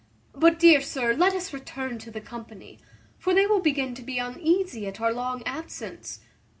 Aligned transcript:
But, 0.33 0.57
dear 0.57 0.81
sir, 0.81 1.13
let 1.13 1.35
us 1.35 1.53
return 1.53 1.99
to 1.99 2.09
the 2.09 2.21
company; 2.21 2.79
for 3.19 3.35
they 3.35 3.45
will 3.45 3.59
begin 3.59 3.93
to 3.93 4.01
be 4.01 4.17
uneasy 4.17 4.87
at 4.87 4.99
our 4.99 5.13
long 5.13 5.43
absence. 5.45 6.21